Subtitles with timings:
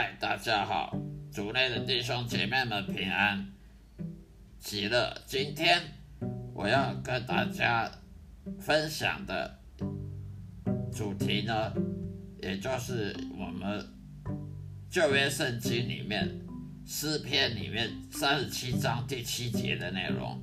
[0.00, 0.96] 嗨，大家好，
[1.32, 3.52] 族内的弟兄姐妹们平安
[4.60, 5.12] 喜乐。
[5.26, 5.82] 今天
[6.54, 7.90] 我要跟大家
[8.60, 9.58] 分享的
[10.92, 11.72] 主题呢，
[12.40, 13.84] 也就是我们
[14.88, 16.46] 旧约圣经里面
[16.86, 20.40] 诗篇里面三十七章第七节的内容。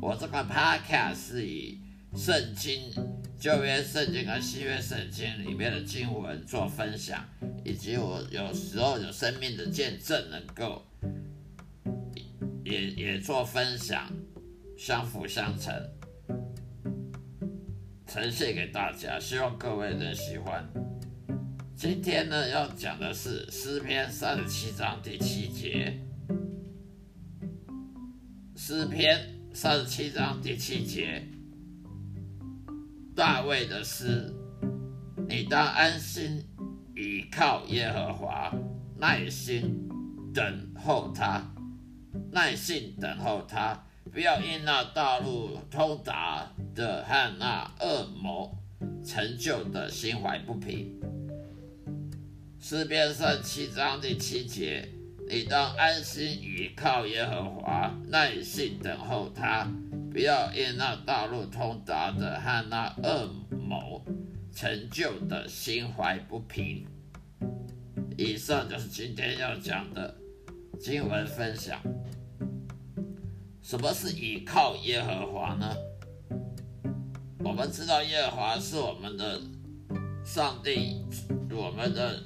[0.00, 1.78] 我这个 podcast 是以
[2.14, 2.90] 圣经。
[3.38, 7.22] 旧约圣经和新约圣经里面的经文做分享，
[7.66, 10.80] 以及我有时候有生命的见证，能够
[12.64, 14.08] 也也做分享，
[14.78, 15.74] 相辅相成，
[18.06, 20.64] 呈现给大家，希望各位能喜欢。
[21.74, 25.98] 今天呢，要讲的是诗篇三十七章第七节，
[28.54, 31.20] 诗篇三十七章第七节。
[33.16, 34.32] 大卫的诗，
[35.28, 36.44] 你当安心
[36.96, 38.50] 倚靠耶和华，
[38.98, 39.86] 耐心
[40.32, 40.42] 等
[40.74, 41.42] 候他，
[42.32, 48.50] 耐心等候他，不要因那道路通达的和那恶魔
[49.04, 50.98] 成就的心怀不平。
[52.58, 54.88] 诗篇三七章第七节，
[55.28, 59.68] 你当安心倚靠耶和华，耐心等候他。
[60.10, 64.02] 不要因那道路通达的和那恶魔
[64.56, 66.86] 成就的心怀不平。
[68.16, 70.16] 以上就是今天要讲的
[70.80, 71.78] 经文分享。
[73.60, 75.76] 什么是倚靠耶和华呢？
[77.40, 79.38] 我们知道耶和华是我们的
[80.24, 81.04] 上帝，
[81.50, 82.22] 我们的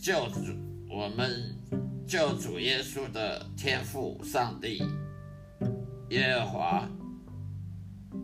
[0.00, 0.54] 救主，
[0.88, 1.52] 我们
[2.06, 4.80] 救主耶稣的天父上帝。
[6.10, 6.88] 耶和华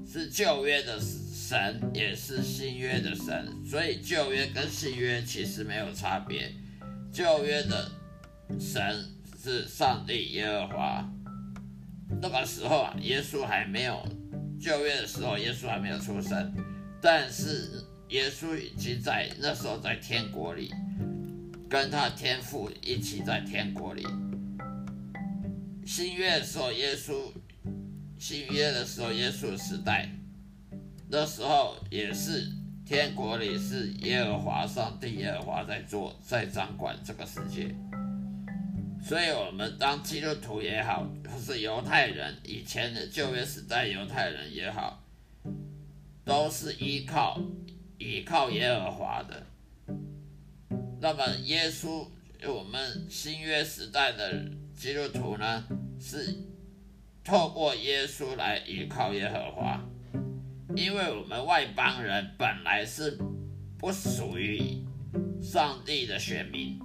[0.07, 1.01] 是旧约的
[1.51, 6.49] 神，也是新约的神，所以旧约跟新约其实没有差别。
[7.13, 7.91] 旧约的
[8.57, 8.81] 神
[9.43, 11.13] 是上帝耶和华，
[12.23, 14.01] 那个时候啊，耶稣还没有
[14.61, 16.55] 旧约的时候，耶稣还没有出生，
[17.03, 20.73] 但是耶稣已经在那时候在天国里，
[21.69, 24.07] 跟他天父一起在天国里。
[25.85, 27.13] 新约的时候，耶稣。
[28.21, 30.09] 新约的时候，耶稣时代，
[31.13, 32.47] 那时候也是
[32.87, 37.75] 天国里是耶和华上帝耶和华在做，在掌管这个世界。
[39.03, 45.03] 所以，我们当基督徒也好，或是犹太人，以前的旧约时代犹太人也好，
[46.25, 47.41] 都是依靠
[47.99, 49.47] 依靠耶和华的。
[51.01, 52.07] 那么，耶稣，
[52.47, 54.45] 我们新约时代的
[54.77, 55.65] 基督徒呢，
[55.99, 56.37] 是。
[57.23, 59.81] 透过耶稣来依靠耶和华，
[60.81, 63.19] 因为我们外邦人本来是
[63.79, 64.83] 不属于
[65.43, 66.81] 上帝的选民，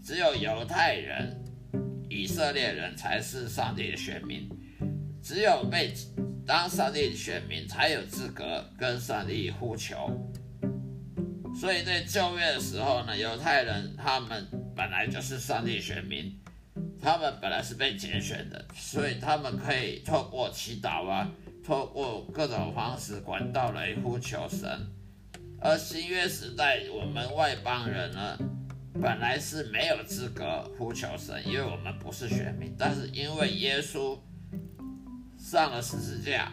[0.00, 1.36] 只有犹太人、
[2.08, 4.48] 以色列人才是上帝的选民，
[5.20, 5.92] 只有被
[6.46, 9.96] 当上帝的选民才有资格跟上帝呼求。
[11.52, 14.46] 所以在旧约的时候呢，犹太人他们
[14.76, 16.32] 本来就是上帝选民。
[17.02, 21.28] 他们本来是被拣选的，所以他们可以透过祈祷啊，
[21.64, 24.68] 透过各种方式管道来呼求神。
[25.60, 28.38] 而新约时代，我们外邦人呢，
[29.00, 32.74] 本来是没有资格呼求神，因为我们不是选民。
[32.78, 34.18] 但是因为耶稣
[35.38, 36.52] 上了十字架，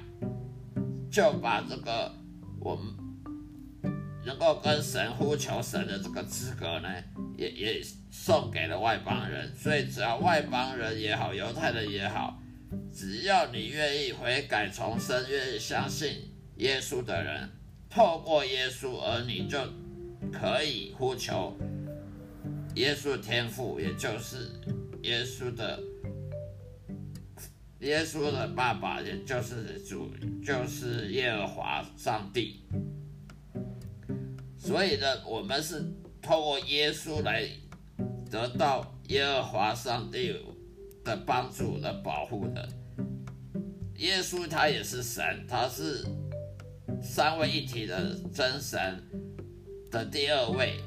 [1.12, 2.14] 就把这个
[2.60, 2.94] 我们
[4.26, 6.90] 能够跟神呼求神的这个资格呢。
[7.38, 12.42] 也也送给了外邦人，所以只要外邦人也好，犹太人也好，
[12.92, 17.50] 只要你愿意悔改重生，愿意相信耶稣的人，
[17.90, 19.60] 透过耶稣，而你就
[20.32, 21.58] 可以呼求
[22.76, 24.50] 耶稣的天赋，也就是
[25.04, 25.80] 耶稣的
[27.80, 30.10] 耶稣的爸爸，也就是主，
[30.46, 32.62] 就是耶和华上帝。
[34.58, 35.84] 所以呢，我们是。
[36.20, 37.48] 透过耶稣来
[38.30, 40.36] 得到耶和华上帝
[41.08, 42.70] 的帮助的保护的。
[43.96, 46.06] 耶稣他也是神，他是
[47.02, 49.02] 三位一体的真神
[49.90, 50.80] 的第二位。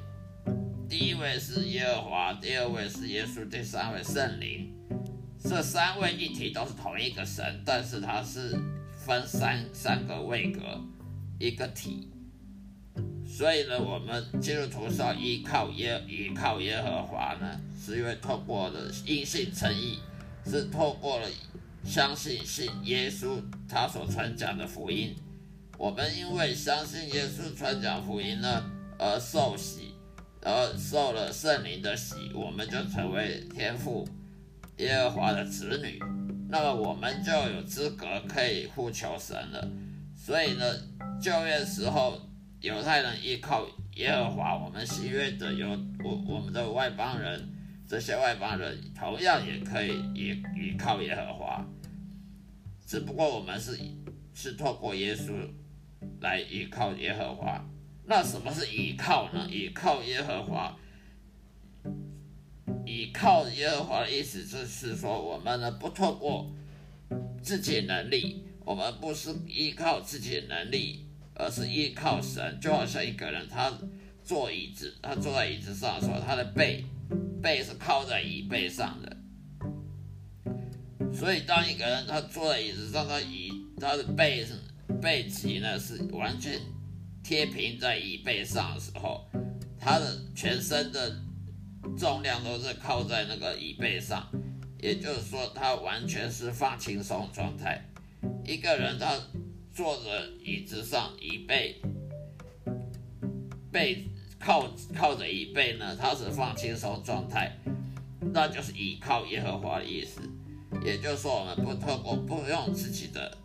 [0.88, 4.72] 第一位是耶和华，第二位是耶稣，第三位圣灵。
[5.42, 8.54] 这三位一体都是同一个神，但是它是
[8.94, 10.60] 分三三个位格，
[11.38, 12.10] 一个体。
[13.26, 20.00] 所以呢，我们基督徒是要依靠耶依靠耶和华呢，是因为透过了因信称义，
[20.46, 21.28] 是透过了
[21.84, 25.14] 相信信耶稣他所传讲的福音。
[25.78, 28.62] 我们因为相信耶稣传讲福音呢
[28.98, 29.94] 而受洗，
[30.42, 34.06] 而受了圣灵的洗，我们就成为天父
[34.76, 35.98] 耶和华的子女，
[36.50, 39.66] 那么我们就有资格可以呼求神了。
[40.14, 40.64] 所以呢，
[41.20, 42.20] 旧约时候
[42.60, 43.66] 犹太人依靠
[43.96, 45.68] 耶和华，我们新约的有
[46.04, 47.48] 我我们的外邦人，
[47.90, 51.66] 这些外邦人同样也可以依依靠耶和华，
[52.86, 53.76] 只不过我们是
[54.32, 55.32] 是透过耶稣
[56.20, 57.60] 来依靠耶和华。
[58.06, 59.44] 那什么是倚靠呢？
[59.50, 60.78] 倚靠耶和华，
[62.86, 66.48] 倚靠耶和华的意思就是说，我们呢不透过
[67.42, 72.56] 自己能力，我们不是依靠自己的能力，而是依靠神。
[72.60, 73.72] 就好像一个人他
[74.22, 76.84] 坐椅子，他坐在椅子上的时候，他的背
[77.42, 79.16] 背是靠在椅背上的。
[81.12, 83.50] 所以当一个人他坐在椅子上，他椅
[83.80, 84.46] 他的背
[85.00, 86.60] 背脊呢是完全。
[87.22, 89.28] 贴平在椅背上的时候，
[89.78, 91.14] 他的全身的
[91.96, 94.26] 重量都是靠在那个椅背上，
[94.80, 97.84] 也就是说，他完全是放轻松状态。
[98.44, 99.16] 一个人他
[99.72, 101.80] 坐着椅子上，椅背
[103.70, 104.08] 背
[104.40, 104.64] 靠
[104.94, 107.54] 靠着椅背呢，他是放轻松状态，
[108.32, 110.20] 那就是倚靠耶和华的意思。
[110.82, 113.36] 也就是说，我们不透过不用自己的。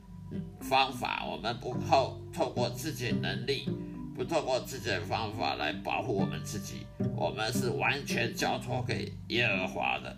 [0.61, 3.69] 方法，我们不靠透过自己能力，
[4.15, 10.17] 不透过自己的方法来保护我们自己，我们是完全交托给耶和华的。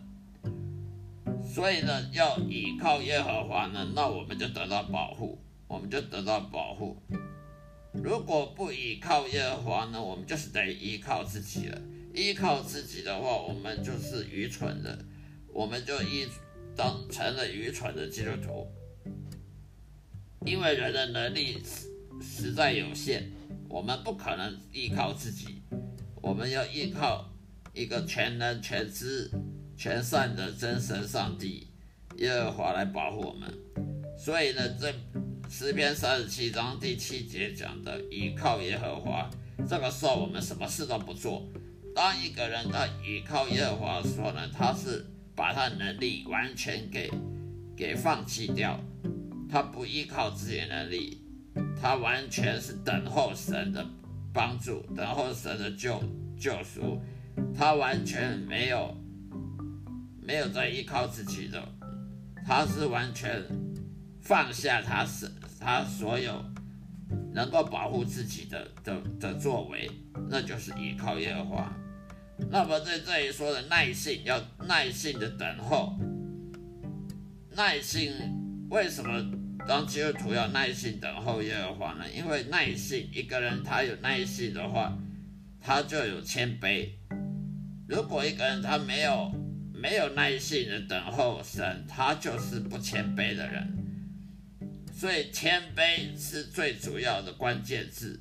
[1.43, 5.37] 所以呢，要依靠耶和华呢，那我们就得到保护，
[5.67, 6.95] 我们就得到保护。
[8.03, 11.81] 如果不依靠耶和华呢，我们就是得依靠自己了。
[12.13, 14.97] 依靠自己的话，我们就是愚蠢的，
[15.53, 16.27] 我们就依
[16.75, 18.67] 当成了愚蠢的基督徒。
[20.45, 21.61] 因为人的能力
[22.21, 23.31] 实在有限，
[23.69, 25.61] 我们不可能依靠自己，
[26.21, 27.29] 我们要依靠
[27.73, 29.29] 一个全能、全知、
[29.75, 31.67] 全善的真神上帝
[32.17, 33.53] 耶和华来保护我们。
[34.17, 34.91] 所以呢，这
[35.49, 39.29] 诗篇三十七章第七节讲的依靠耶和华，
[39.67, 41.47] 这个时候我们什么事都不做。
[41.95, 47.09] 当一个人在依靠耶和华的时候呢，他是把他能力完全给
[47.77, 48.77] 给放弃掉。
[49.49, 51.21] 他不依靠自己的能力，
[51.81, 53.83] 他完全是等候神的
[54.33, 56.03] 帮助，等候神的救
[56.37, 57.01] 救赎。
[57.57, 58.93] 他完全没有
[60.21, 61.63] 没有在依靠自己的，
[62.45, 63.41] 他是完全
[64.27, 66.43] 放下他是他所有
[67.33, 69.89] 能够保护自己的的的作为，
[70.29, 71.73] 那就是依靠耶和华。
[72.51, 74.37] 那么在这里说的耐性，要
[74.67, 75.97] 耐心的等候，
[77.55, 78.11] 耐心。
[78.69, 79.25] 为什么
[79.65, 82.03] 当基督徒要耐心等候耶和华呢？
[82.13, 84.97] 因为耐心，一个人他有耐心的话，
[85.61, 86.89] 他就有谦卑。
[87.87, 89.31] 如果一个人他没有
[89.73, 93.76] 没有耐心的等候神，他就是不谦卑的人。
[94.97, 98.19] 所以谦卑是最主要的关键字。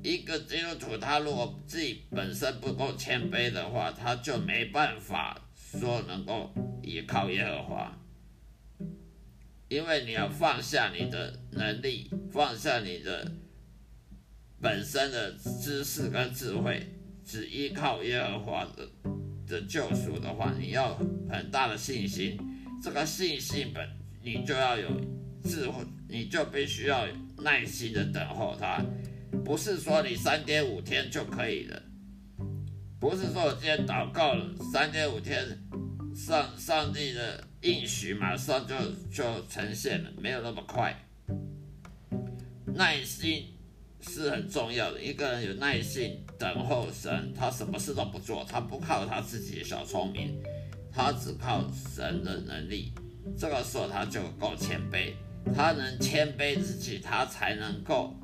[0.00, 7.98] 一个基督徒他如果自己本身不够谦卑的话，他就没办法说能够依靠耶和华。
[9.68, 13.32] 因为你要放下你的能力，放下你的
[14.60, 16.80] 本身的知识跟智慧，
[17.24, 18.88] 只依靠耶和华的
[19.48, 20.94] 的救赎的话，你要
[21.28, 22.38] 很大的信心。
[22.80, 23.88] 这个信心本
[24.22, 24.88] 你就要有
[25.44, 27.06] 智慧，你就必须要
[27.38, 28.84] 耐心的等候他，
[29.44, 31.82] 不是说你三天五天就可以了，
[32.98, 35.46] 不是说我今天祷告了三天五天，
[36.14, 37.48] 上上帝的。
[37.62, 38.74] 应许马上就
[39.08, 40.92] 就呈现了，没有那么快。
[42.74, 43.54] 耐心
[44.00, 50.42] 是很重要的，一个人有耐心等候神，他什么事都不做，他不靠他自己的小聪明，
[50.90, 52.92] 他只靠神的能力。
[53.38, 55.12] 这个时候他就够谦卑，
[55.54, 58.14] 他能谦卑自己，他才能够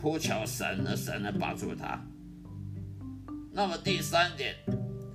[0.00, 2.04] 呼求神，的神能帮助他。
[3.52, 4.54] 那么第三点，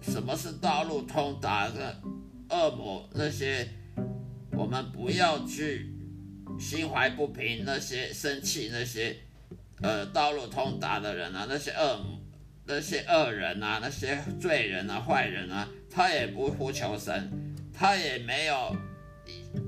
[0.02, 2.02] 什么是道路通达的？
[2.50, 3.66] 恶魔那些，
[4.52, 5.90] 我们不要去
[6.60, 9.16] 心怀不平，那些生气那些，
[9.82, 12.20] 呃，道路通达的人啊，那些恶
[12.66, 17.32] 那些恶人啊，那些罪人啊，坏人啊，他也不呼求神，
[17.74, 18.76] 他也没有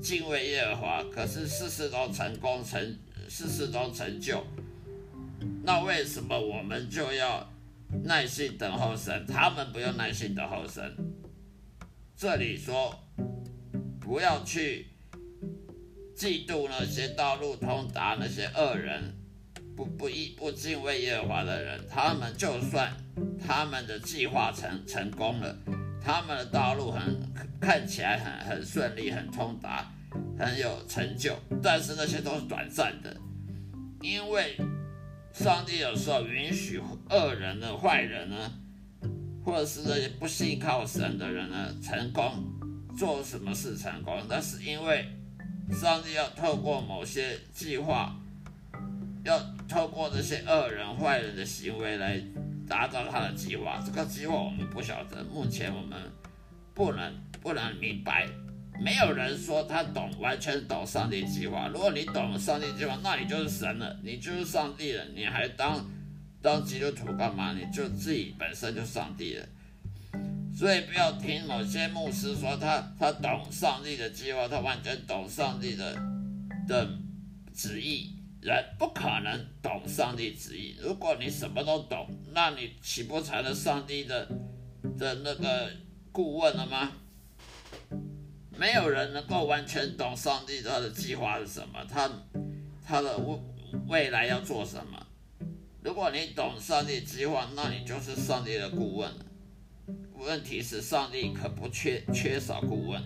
[0.02, 2.80] 敬畏耶和华，可是事事都成功成，
[3.30, 4.44] 事事都成就。
[5.64, 7.50] 那为什么我们就要
[8.04, 9.26] 耐心等候神？
[9.28, 10.96] 他们不用耐心等候神。
[12.16, 12.98] 这里说，
[14.00, 14.88] 不要去
[16.16, 19.16] 嫉妒那些道路通达那些恶人，
[19.76, 22.96] 不不一不敬畏耶和华的人，他们就算
[23.46, 25.58] 他们的计划成成功了，
[26.04, 27.02] 他们的道路很
[27.62, 29.90] 看起来很很顺利、很通达、
[30.38, 33.16] 很有成就，但是那些都是短暂的，
[34.02, 34.58] 因为
[35.32, 38.52] 上帝有时候允许恶人的、坏人呢，
[39.46, 42.44] 或者是那些不信靠神的人呢成功
[42.98, 45.08] 做什么事成功，那是因为
[45.72, 48.16] 上帝要透过某些计划。
[49.26, 52.22] 要透过这些恶人、坏人的行为来
[52.68, 53.82] 达到他的计划。
[53.86, 56.00] 这个计划我们不晓得，目前我们
[56.74, 58.28] 不能不能明白。
[58.84, 61.68] 没有人说他懂，完全懂上帝计划。
[61.68, 65.06] 如果你懂了上帝计划，那你就是神了，你就是上帝了。
[65.16, 65.80] 你还当
[66.42, 67.54] 当基督徒干嘛？
[67.54, 69.46] 你就自己本身就上帝了。
[70.56, 75.96] 所以不要听某些牧师说他他懂上帝的计划，他完全懂上帝的
[76.68, 76.90] 的
[77.54, 78.16] 旨意。
[78.44, 80.76] 人不可能懂上帝旨意。
[80.82, 84.28] 如果你什么都懂，那你岂不成了上帝的
[84.98, 85.72] 的那个
[86.12, 86.92] 顾问了吗？
[88.58, 92.12] 没有人能够完全懂上帝他的计划是什么，他
[92.86, 93.40] 他的未
[93.88, 95.08] 未来要做什么。
[95.82, 99.26] 如果你懂上帝计划，那你就是上帝的顾问了。
[100.16, 103.02] 问题是，上帝可不缺缺少顾问，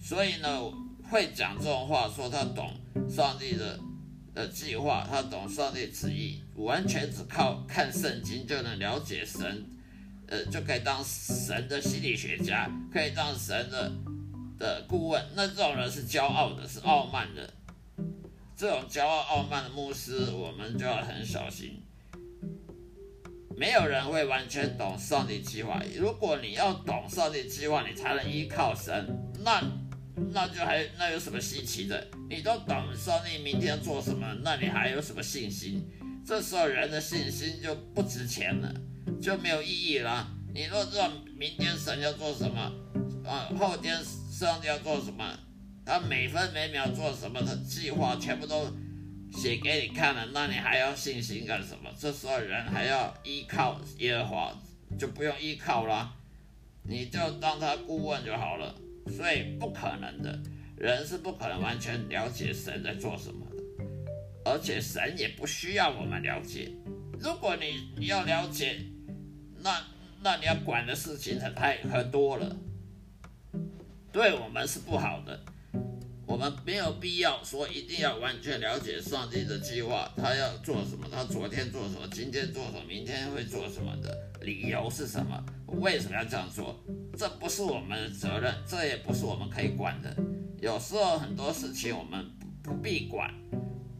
[0.00, 0.72] 所以呢，
[1.10, 2.70] 会讲这种话，说他懂
[3.10, 3.78] 上帝的。
[4.34, 9.64] 的计划，他懂上帝旨意，完全只靠看圣经就能了解神，
[10.26, 13.92] 呃，就可以当神的心理学家，可以当神的
[14.58, 15.22] 的顾问。
[15.34, 17.52] 那这种人是骄傲的，是傲慢的。
[18.56, 21.82] 这种骄傲傲慢的牧师，我们就要很小心。
[23.56, 25.82] 没有人会完全懂上帝计划。
[25.96, 29.32] 如果你要懂上帝计划，你才能依靠神。
[29.44, 29.62] 那。
[30.32, 32.06] 那就还那有什么稀奇的？
[32.28, 35.86] 你都懂上帝明天做什么，那你还有什么信心？
[36.24, 38.72] 这时候人的信心就不值钱了，
[39.20, 40.28] 就没有意义了。
[40.54, 42.72] 你若知道明天神要做什么，
[43.24, 43.98] 啊，后天
[44.30, 45.38] 上帝要做什么，
[45.84, 48.66] 他每分每秒做什么的计划全部都
[49.32, 51.90] 写给你看了，那你还要信心干什么？
[51.98, 54.62] 这时候人还要依靠耶和华，
[54.98, 56.14] 就不用依靠了，
[56.84, 58.74] 你就当他顾问就好了。
[59.08, 60.38] 所以不可能的，
[60.76, 63.84] 人是不可能完全了解神在做什么的，
[64.44, 66.70] 而且神也不需要我们了解。
[67.20, 68.78] 如果你要了解，
[69.60, 69.80] 那
[70.22, 72.56] 那你要管的事情很太很多了，
[74.12, 75.38] 对我们是不好的。
[76.32, 85.38] 我们没有必要说一定要完全了解上帝的计划，他要做什么，他昨天做什么，今天做什么，明天会做什么的理由是什么？
[85.66, 86.82] 为什么要这样做？
[87.18, 90.16] 这不是我们的责任，这也不是我们可以管的。
[90.58, 92.24] 有时候很多事情我们
[92.62, 93.30] 不必管，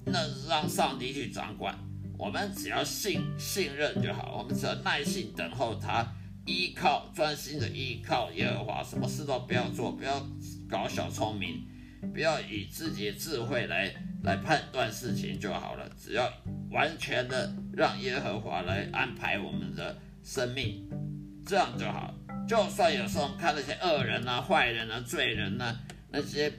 [0.06, 1.78] 那让上帝去掌管，
[2.16, 6.10] 我们只要信信任就好，我们只要耐心等候他，
[6.46, 10.26] 依靠专心的依靠耶和华，什么事都不要做，不要
[10.66, 11.68] 搞小聪明。
[12.12, 13.92] 不要以自己的智慧来
[14.24, 16.30] 来判断事情就好了，只要
[16.70, 20.88] 完全的让耶和华来安排我们的生命，
[21.46, 22.14] 这样就好。
[22.48, 25.78] 就算有时候看那些恶人啊、坏人啊、罪人啊，
[26.10, 26.52] 那些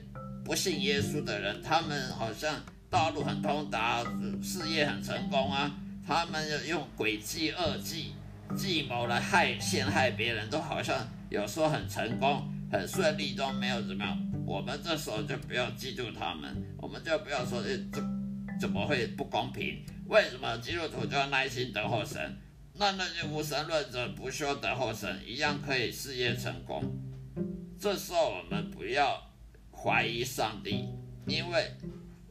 [0.44, 2.60] 不信耶稣的人，他们好像
[2.90, 4.02] 道路很通达，
[4.42, 5.70] 事业很成功啊，
[6.06, 8.14] 他们用诡计、恶计、
[8.56, 14.18] 计谋来害、陷害别人，都好像有时候很成功、很顺利，都没有怎么样。
[14.46, 18.00] 我们这时候就不要嫉妒他们，我们就不要说，诶，这
[18.60, 19.84] 怎么会不公平？
[20.06, 22.20] 为什么基督徒就要耐心等候神？
[22.74, 26.82] 那那些无神论者不需要等候神，一样可以事业成功。
[27.80, 29.20] 这时候我们不要
[29.72, 30.88] 怀疑上帝，
[31.26, 31.70] 因为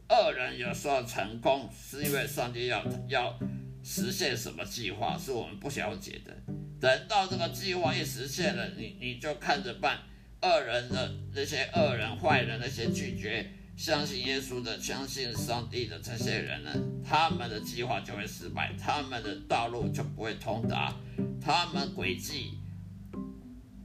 [0.08, 3.38] 恶人有时候成功是因为上帝要要
[3.82, 6.32] 实现什么计划，是我们不了解的。
[6.80, 9.98] 等到这个计划一实现了，你你就看着办。
[10.44, 16.70] 恶人的那些恶人、坏人，那些拒绝相信耶稣的、相信上帝的这些人呢，
[17.02, 20.94] 他们的计划就会失败，他们的道路就不会通达，
[21.40, 22.58] 他们诡计、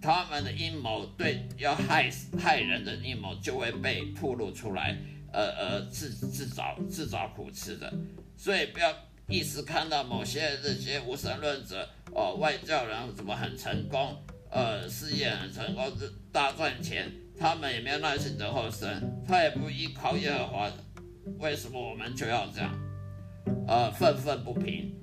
[0.02, 4.98] 他们的阴谋，对要害害人的阴谋就会被暴露出来，
[5.32, 7.92] 呃呃，自自找自找苦吃的。
[8.36, 8.94] 所以不要
[9.28, 14.22] 一时看到某些这些无神论者哦，外教人怎么很成功。
[14.52, 15.92] 呃，事业很成功，
[16.32, 20.72] 大赚钱，他们也没有耐心等候神，他也不依靠耶和华，
[21.38, 22.74] 为什么我们就要这样？
[23.68, 24.96] 呃，愤愤不平。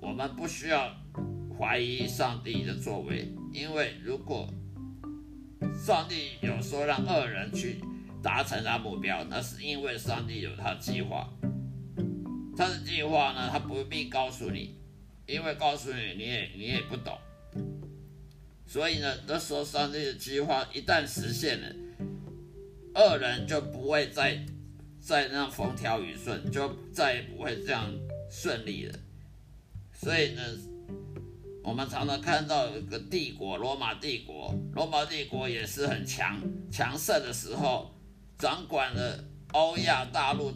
[0.00, 0.92] 我们不需要
[1.56, 4.48] 怀疑上帝的作为，因为如果
[5.84, 7.80] 上帝有说让恶人去
[8.22, 11.28] 达成他目标，那是因为上帝有他的计划。
[12.56, 14.74] 他的计划呢，他不必告诉你，
[15.26, 17.16] 因为告诉你你也你也不懂。
[18.68, 21.74] 所以呢，那时候上帝的计划一旦实现了，
[22.94, 24.38] 恶人就不会再
[25.00, 27.90] 再那样风调雨顺，就再也不会这样
[28.30, 28.98] 顺利了。
[29.90, 30.42] 所以呢，
[31.64, 36.38] 我们常常看到一个帝国，罗马帝国，罗马帝国也是很强
[36.70, 37.90] 强盛的时候，
[38.38, 40.52] 掌管了欧亚大陆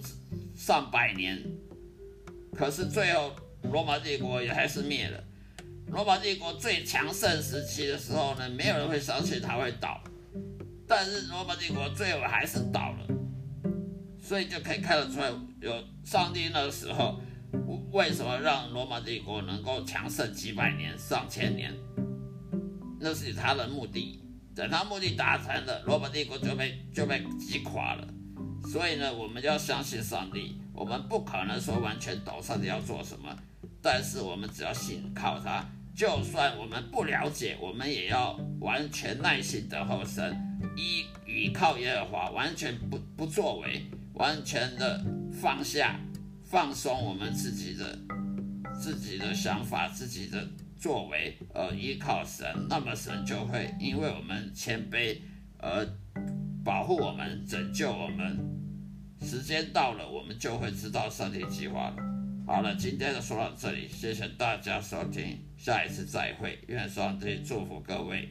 [0.54, 1.42] 上百年。
[2.54, 5.25] 可是最后，罗马帝国也还是灭了。
[5.92, 10.02] 罗马帝国最强盛时期的时候呢，没有人会相信它会倒。
[10.88, 13.06] 但是罗马帝国最后还是倒了，
[14.18, 15.30] 所以就可以看得出来，
[15.61, 17.20] 有上帝那个时候
[17.92, 21.70] 为什么让罗马帝国能够强盛几百年、上千年，
[22.99, 24.18] 那是他的目的。
[24.54, 28.08] 等他目的达成了，罗马帝国就被就被击垮了。
[28.70, 30.58] 所以呢，我们要相信上帝。
[30.75, 33.37] 我们不可能说完全懂上帝要做什么，
[33.82, 40.34] 但是我们只要信靠他，就算我们不了解，我们也要完全耐心的候神，
[40.76, 46.00] 依依靠耶和华，完全不不作为，完全的放下、
[46.42, 47.99] 放松我们自己的
[48.80, 55.18] 自己的想法、自己的作为，而依靠神，那么神就会因为我们谦卑
[55.58, 55.87] 而
[56.64, 58.38] 保护我们、拯救我们。
[59.20, 62.12] 时间到了，我们就会知道上帝计划了。
[62.44, 68.28] 好了，今天就说到这里，谢谢大家收听，下一次再会，愿上帝祝福各位。